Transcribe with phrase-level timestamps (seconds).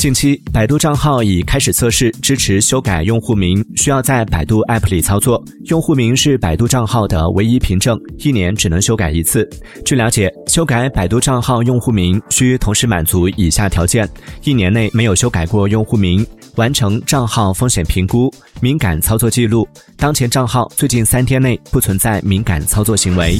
[0.00, 9.46] 近期百度账号已开始测试支持修改用户名需要在百度 app 里操作用户名是百度账号的唯一凭证一年只能修改一次
[9.84, 14.08] 据了解修改百度账号用户名需同时满足以下条件
[14.42, 16.26] 一年内没有修改过用户名
[16.56, 18.32] 完成账号风险评估
[18.62, 23.38] 敏感操作记录当前账号最近三天内不存在敏感操作行为